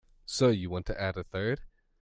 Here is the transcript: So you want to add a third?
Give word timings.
So 0.25 0.47
you 0.49 0.71
want 0.71 0.87
to 0.87 0.99
add 0.99 1.15
a 1.15 1.23
third? 1.23 1.61